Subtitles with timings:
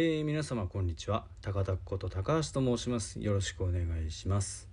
[0.00, 1.24] えー、皆様こんにちは。
[1.42, 3.18] 高田こと高橋と申します。
[3.18, 4.68] よろしくお願いします。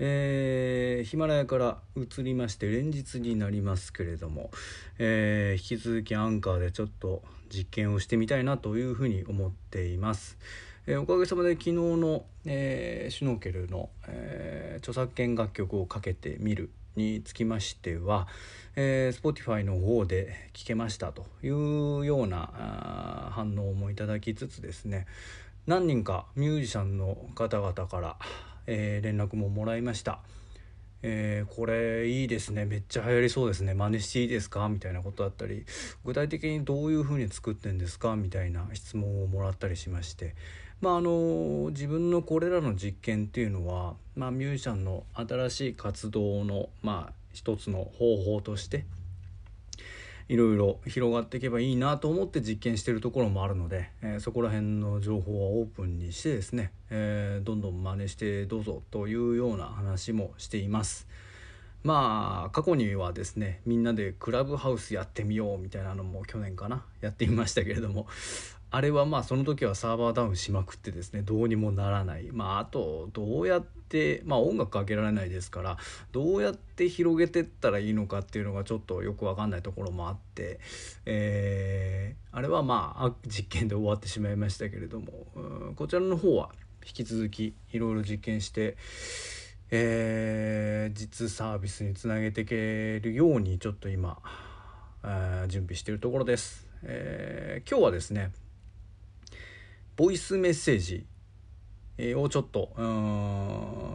[0.00, 4.50] えー、ヒマラヤから移りまして連日になりますけれども、
[4.98, 10.36] えー、引き続きアンカーでちょっと実験をしてみたいなというふうに思っています、
[10.88, 18.28] えー、おかげさまで昨日の、えシュノーケルの、え著作権楽曲をかけてみるにつきましては、
[18.76, 25.06] えー、Spotify の方で聞けましたというような反応もいただきつつですね
[25.66, 28.16] 何人かミュージシャンの方々から、
[28.66, 30.20] えー、連絡ももらいました。
[31.06, 34.70] えー、これいいですねめっちゃ流行りそうですね真似していいですか？
[34.70, 35.66] みたいなことだったり
[36.02, 38.16] 具体的にどういうふうに作ってんですか？
[38.16, 40.34] みたいな質問をもらったりしまして
[40.84, 48.84] まああの自分のこれらの実験っていうのは、まあ、ミュージシャンの新しい活動のまあ一つの方法として
[50.28, 61.08] いろいろ広がっていけばいいなと思って実験してるところもあるので、えー、そこら辺の情報はオープンにしてですね、えー、どんどん真似してどうぞというような話もしています。
[61.82, 68.06] まあ過去にはですねみんなでクラブハウスやってみようみたいなのも去年かなやってみましたけれども
[68.74, 72.32] あれはまあその時はサーバーダウンしまくってですねどうにもならない。
[72.32, 75.76] まああとどうやってまあ音楽かけられないですから
[76.10, 80.58] どうやって広げてったらいいのかっていうのがちょっとよく分かんないところもあって、
[81.06, 85.12] えー、あれはまあ実験で終わってしまいましたけれども
[85.76, 86.50] こちらの方は
[86.84, 88.76] 引き続きいろいろ実験して
[89.70, 94.18] えー、実サービスにつなげていけるようにちょっと今、
[95.04, 98.32] えー、準備しているところです、えー、今日はですね
[99.96, 101.06] ボイスメッセージ
[102.16, 102.70] をちょっと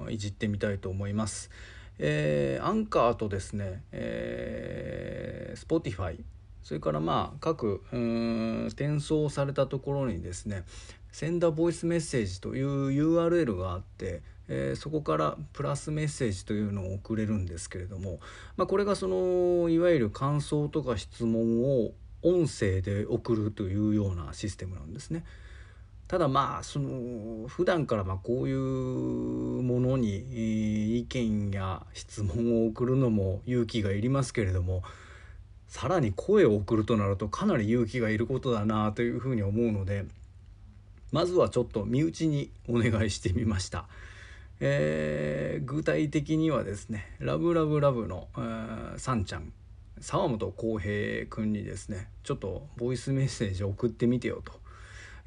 [0.10, 1.52] いじってみたいと思います、
[1.98, 6.20] えー、アンカーとですね、えー、Spotify
[6.64, 7.82] それからまあ各
[8.68, 10.64] 転送されたところにですね
[11.12, 18.20] 「センダーボイスメッセージ」という URL があってえー、そこからプラスメッセージというのを送れるんですけれども、
[18.58, 21.92] まあ、これがそのいわゆる感想とか質問を
[22.24, 25.24] 音声で送るというようなシステムなんですね。
[26.10, 28.58] ただまあその普段からまこういう
[29.62, 34.82] ものに意見や質問を送るのも勇気がいりますけれども
[35.68, 40.06] さらに声を送るとなるとかなり勇気がいることだなというふうに思うので
[41.12, 43.86] まずはちょっと身内にお願いしてみました。
[44.62, 49.54] えー、具体的にはですね「ラブラブラブの」えー、さんちゃん
[50.02, 54.59] 沢本浩平君にですねちょっとボイスメッセージを送ってみてよと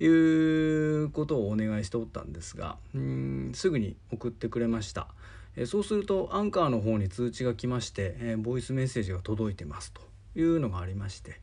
[0.01, 5.09] いうことをお願いしておったんですがうんすぐに送ってくれました、
[5.57, 10.03] え、そうするとアンカーの方に通知が来まして、え、ボイスメッセージが届いてますと
[10.35, 11.41] いうのがありまして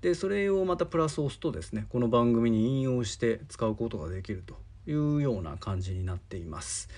[0.00, 4.54] でそれをまたプラス押すとですねこの番組に引用して使うことができると
[4.86, 6.90] いうような感じになっています。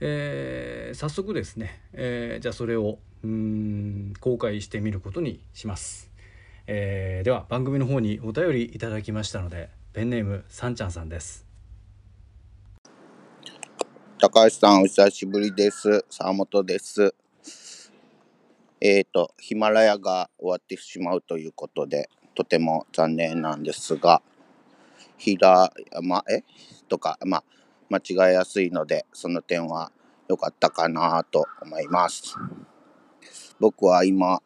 [0.00, 6.10] えー、早速ですね、えー、じゃあそれをうん公開してみることにします、
[6.66, 11.46] えー、では番組の方にお便りいただきましたのでペンネームさんちゃんさんです。
[14.18, 16.04] 高橋さんお久しぶりです。
[16.10, 17.14] 沢本です。
[18.78, 24.20] えっ、ー、とヒマラヤが終わってしまうということでとても残念なんですが
[25.16, 26.44] 平山え
[26.90, 27.44] とかまあ
[27.88, 29.90] 間違えやすいので、その点は
[30.28, 32.34] 良かったかなと思います。
[33.58, 34.42] 僕は今、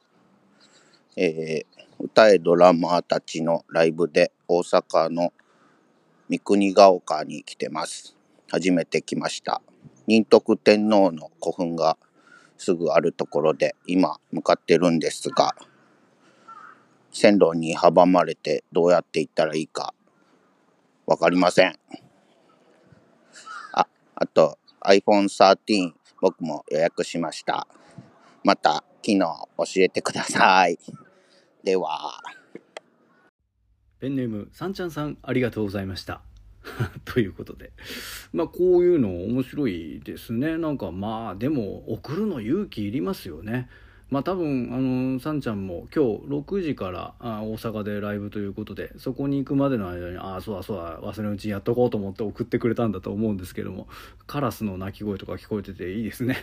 [1.16, 1.64] えー、
[1.98, 5.32] 歌えドラマーたちのライブで大阪の
[6.30, 8.14] 三国ヶ丘に来てます。
[8.48, 9.60] 初めて来ました。
[10.06, 11.98] 仁徳天皇の古墳が
[12.56, 15.56] すぐあるところで今向かってるんですが、
[17.10, 19.92] 線路に阻まれてどうやって行ったらいいか
[21.04, 21.76] わかりません。
[23.72, 27.66] ああと iPhone 13僕も予約しました。
[28.44, 29.46] また昨日教
[29.78, 30.78] えてください。
[31.64, 32.39] では。
[34.00, 36.22] ペンネームさんちゃんさんありがとうございました。
[37.04, 37.70] ということで。
[38.32, 40.56] まあこういうの面白いですね。
[40.56, 43.68] なんかまあでも送るの勇気いりますよね。
[44.08, 53.86] まあ多分あのさんちゃんも今日6時から大阪でライブということでそこに行くまでの間にああそうだそうだ忘れのうちにやっとこうと思って送ってくれたんだと思うんですけども
[54.26, 56.38] カラスの鳴き声とか聞こえてていいですね。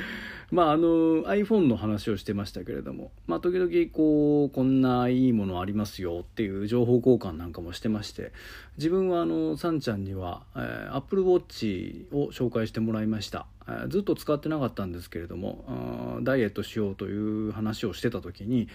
[0.50, 8.32] まああの iPhone の話をしてましたけれどもまあ時々こうこんないいものありますよっていう情報交換なんかもしてまして
[8.78, 13.46] 自分はあのさんちゃんには、えー、Apple Watch を紹介してもらいました。
[13.68, 18.68] えずっと使ってなかったんですけれどもダイエットしようという話をしてた時に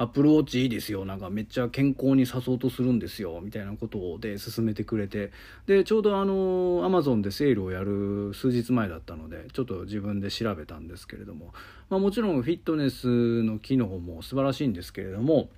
[0.00, 1.04] アップルウォッチいいですよ。
[1.04, 3.40] なんかめっちゃ健康にさそうとするんですよ。
[3.42, 5.32] みたいなことをで勧めてくれて。
[5.66, 11.52] でちょうどあのアマゾンでセールをやる数日前だったのでちょっと自分で調べたんですけれども、
[11.90, 15.50] まあ、もちろんフィットネスの機能も素晴らしいんですけれども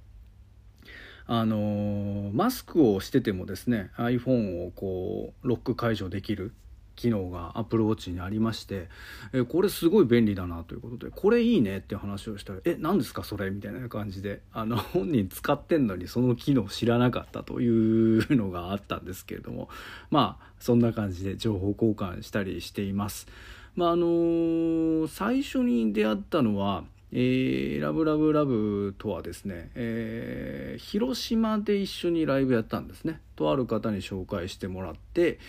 [1.26, 6.54] あのマスクをしててもですね iPhone をこうロック解除できる。
[7.00, 8.88] 機能が Apple Watch にありまして、
[9.32, 19.70] えこれすごい便利だなということでこれいいねって話をしたら「え何ですかそれ?」みたいな感じであの本人使ってんのにその機能知らなかったというのがあったんですけれども
[20.10, 23.26] まあそんな感じで情報交換したりしています。
[23.76, 35.40] まああの最初に出会ったのはえー、ラブラブラブとはですね、えー、広島で一緒にライブやったんですねとある方に紹介してもらって、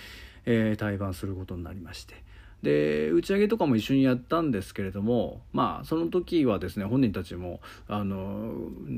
[0.46, 2.16] えー、対バンすることになりまして。
[2.64, 8.54] で打ち上げとかも一緒にやったんですけれどもまあその時はですね本人たちもあの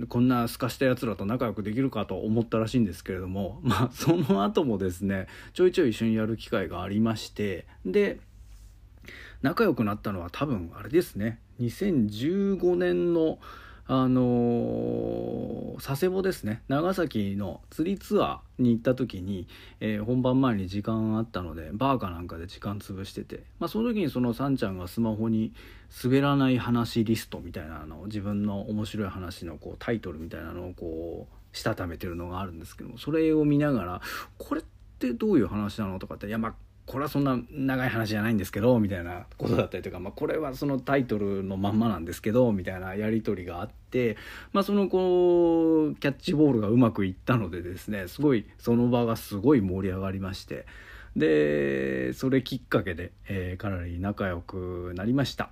[0.09, 8.19] こんなすかしたやつらと仲良くできるかと思ったらしいんですけれども まあその後もですねちょいちょい一緒にやる機会がありましてで
[9.41, 13.39] 仲良くなったのは多分あれですね2015年の
[13.85, 19.47] あの佐世保ですね長崎の釣りツアーに行った時に、
[19.81, 25.53] えー、本番前に時間あったのでバーかなんかで時間潰してて、まあ、その時にそのさんちゃんがスマホに
[26.03, 34.01] 「滑らない話リスト」みたいなのを自分の面白い話のこうタイトルみたいなのをこうしたためてるのがあるんですけどもそれを見ながら
[34.39, 34.63] 「これっ
[34.99, 44.17] てどういう話なの?」とかって「いやまあこれはそんな長い話じゃないんですけどみたいなことだったりとか、まあ、これはそのタイトルのまんまなんですけどみたいなやり取りがあって、
[44.51, 50.65] まあ、そのこうキャッチボールがうまくいったのでですねすごいその場がすごい盛り上がりまして
[51.15, 55.51] でそれきっかけで、えー、かなり仲良くなりました。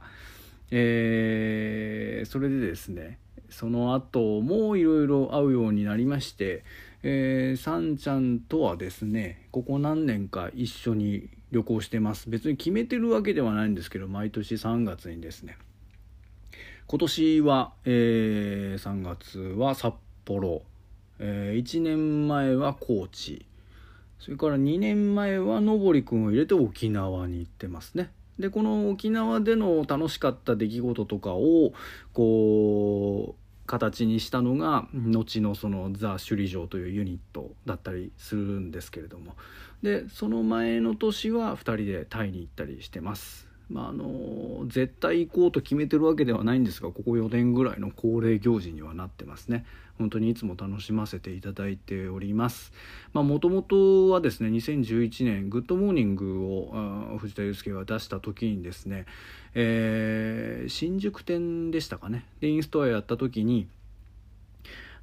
[0.72, 3.20] えー、それでですね
[3.50, 6.64] その後もいろいろ会うようになりまして
[7.04, 12.30] えー、さんちゃんとはですねここ何年か一緒に旅行してます。
[12.30, 15.58] 別に決めてるわけではないんですけど毎年3月にですね。
[16.88, 19.96] 今年は、えー、3月は札
[20.26, 20.62] 幌、
[21.20, 23.46] えー、1年前は高知。
[24.20, 28.12] それから2年前はのぼりくんを入れて沖縄に行ってますね。
[28.40, 31.74] でこの沖縄での楽しかった出来事とかを
[32.14, 33.41] こう
[33.72, 39.38] 形にしたのが後のそのザ・首里城というユニットだったりするんですけれども
[39.82, 43.51] でその前の年は2人でタイに行ったりしてます。
[43.72, 49.66] まあ、あの絶対行こうと決めてるわけではないんですがここ4年ぐらいの恒例行事にはなってますね。
[49.98, 52.74] 本当にいつも楽しませていただいております。
[53.14, 59.06] もともとはですね2011年「Good Morning を」藤田祐介が出した時にですね、
[59.54, 62.26] えー、新宿店でしたかね。
[62.40, 63.68] でインストアやった時に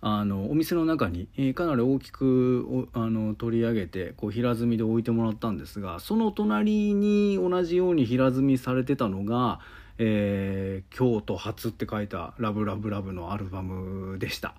[0.01, 9.61] あのお店の中に、えー、かなり大きくあの取り上げてこう平積みで置いてもらったんですがその隣に同じように平積みされてたのが
[9.99, 14.55] 「えー、京都初」って書いた「ラブラブラブ」のアルバムでした。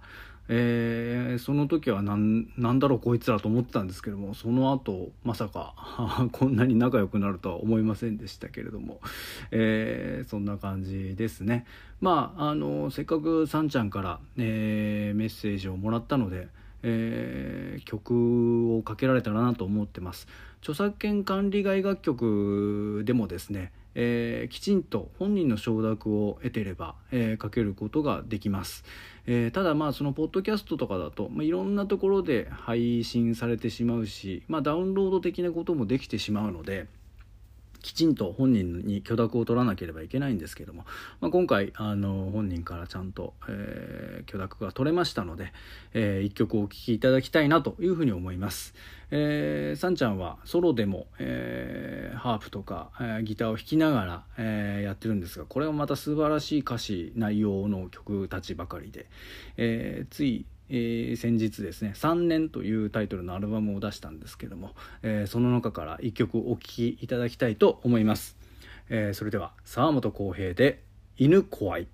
[0.51, 2.47] えー、その時は何
[2.79, 5.75] だろうこいつらと思ってたんですけどもその後まさか
[6.33, 8.99] こんなに仲良くなるとは思いませんでしたけれども、
[9.51, 11.65] えー、そんな感じですね
[12.01, 16.47] まああのせっかくさんちゃんから、えー、メッセージをもらったので、
[16.81, 20.27] え、曲をかけられたらなと思ってます
[20.61, 28.83] 著作権管理外楽曲でもですねえー、きちんと本人の承諾を得てれば、えー、かけることができます、
[29.25, 36.87] えー、ただまあそのポッドキャストとかだと、まあ、いろんなところで配信されてしまうし、まあ、ダウンロード的なこともできてしまうので
[37.81, 40.85] きちんと本人に許諾を取らなければいけないんですけども、
[41.21, 45.53] まあ、今回あの本人からちゃんと、えー、許諾が取れましたので、
[45.93, 48.73] えー、一曲お聴きいただきたいなというふうに思います。
[49.11, 59.07] えー、さんちゃんはソロでも、えー、ハープとか、えー、ギターを弾きながら、え、やってるんですがこれはまた素晴らしい歌詞内容の曲たちばかりで、
[59.57, 68.37] え、ついえー、先日ですね「3年」というタイトルのアルバムを出したんですけども、えー、その中から1曲お聴きいただきたいと思います、
[68.89, 70.83] えー、それでは沢本浩平で
[71.17, 71.87] 「犬怖い」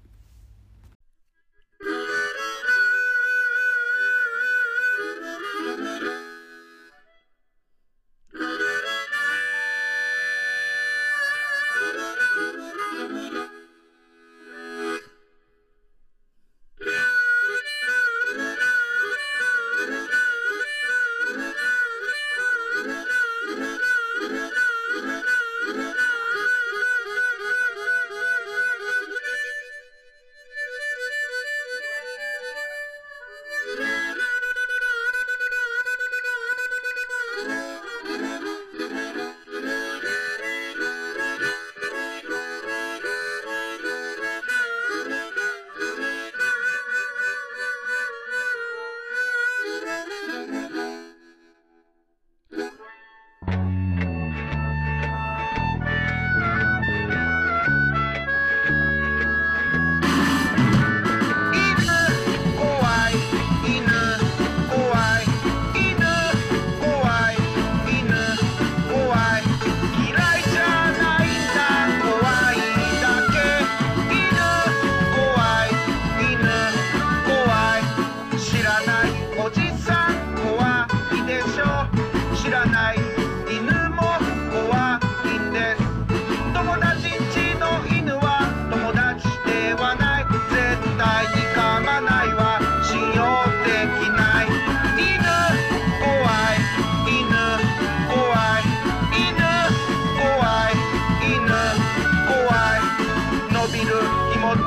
[104.46, 104.62] 持って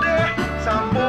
[0.64, 1.07] 散歩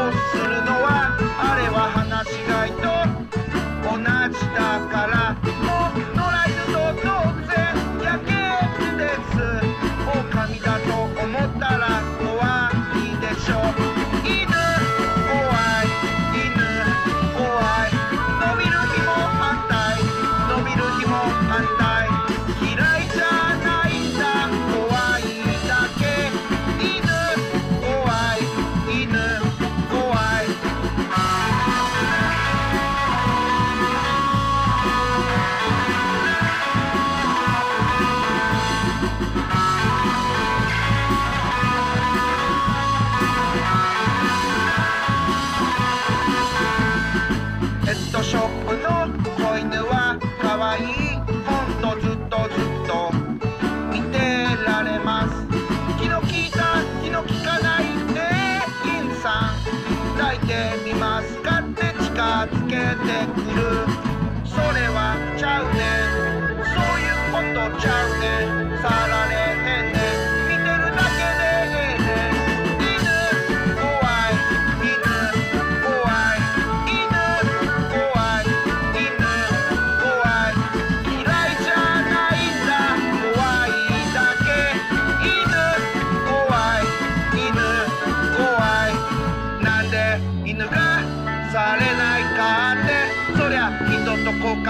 [63.00, 63.89] づけ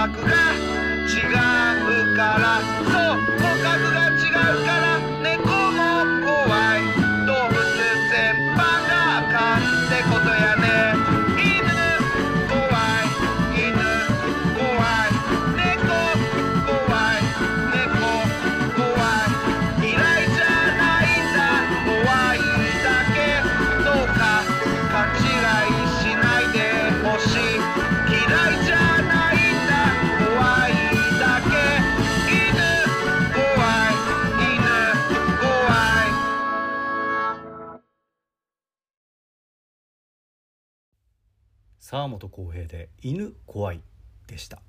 [0.00, 1.28] 覚が違
[2.12, 2.60] うから。
[2.90, 3.39] そう。
[41.90, 43.80] 沢本浩平で「犬怖い」
[44.28, 44.62] でした。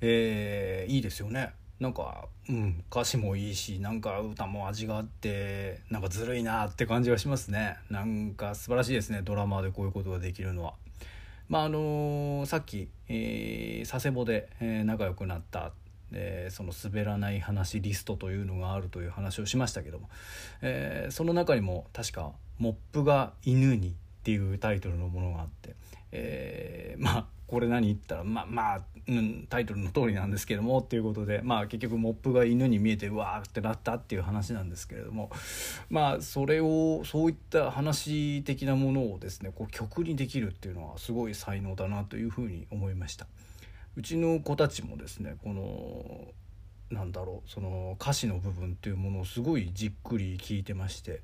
[0.00, 1.52] えー、いいですよね。
[1.80, 7.76] なんか、うん、歌詞もいいしなんか歌も味があってなんかずるいなって感じがしますね。
[7.90, 10.72] なんか素晴らしいですねドラマでこういうことができるのは。
[11.50, 15.74] まああのーさっき、えー佐世保で、えー仲良くなった
[16.10, 20.08] えーその滑らない話リストというのがあるという話をしましたけども、
[20.62, 25.74] えーその中にも確か「モップが犬に」っていうタイトルのものがあって、
[26.12, 35.30] えーまあこれ何言ったらまあまあ、うん、タイトルの通りなんですけどもっていうことでまあ結局モップが犬に見えてうわーってなったっていう話なんですけれども
[35.90, 43.26] まあそれをそういった話的なものをですねこう曲にできるっていうのはすごい才能だなというふうに思いました。
[43.96, 46.28] うちの子たちもですねこの
[46.90, 51.20] なんだろうその歌詞の部分っていうものをすごいじっくり聞いてまして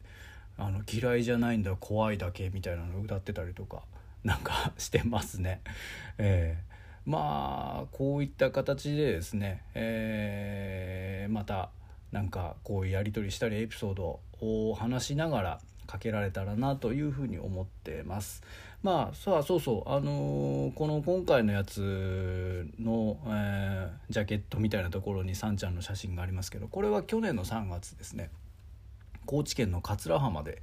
[0.58, 3.82] あの嫌いじゃないんだ怖いだけみたいなのを歌ってたりとか
[4.24, 5.60] なんか してますね。
[6.18, 6.68] えー
[7.06, 11.70] まあこういった形でですね、えーまた
[12.12, 18.42] なんかこういうやり取りしたりエピソードを話しながらかけられたらなというふうに思ってます。
[18.82, 28.30] まあさあそうそうあのーこの今回のやつの、えージャケットみたいなところにさんちゃんの写真がありますけどこれは去年の3月ですね
[29.28, 30.62] 高知県の桂浜で、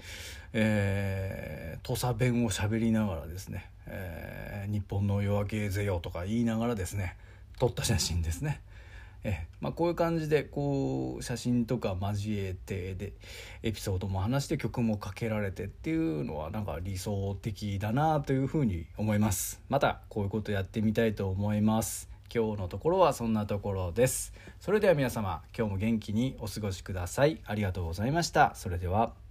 [0.54, 7.16] えー土佐弁を喋りながらですね、えー日本の夜明けぜよ」とか言いながらですね
[7.60, 8.62] 撮った写真ですね。
[9.24, 13.14] えまあ、こういう感じでこう写真とか交えてで
[13.62, 24.34] エピソードも話して曲もかけられてっていうのはなんか理想的だなというふうに思いますまたこういうことやってみたいと思います今日のところはそんなところです。
[24.60, 27.40] それでは皆様今日も元気にお過ごしください。
[27.46, 28.54] ありがとうございました。
[28.56, 29.25] それでは。